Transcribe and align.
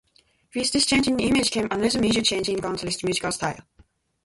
With 0.55 0.71
this 0.71 0.87
change 0.87 1.07
in 1.07 1.19
image 1.19 1.51
came 1.51 1.67
another 1.69 1.99
major 2.01 2.23
change 2.23 2.49
in 2.49 2.55
Gonzales's 2.57 3.03
musical 3.03 3.31
style. 3.31 3.59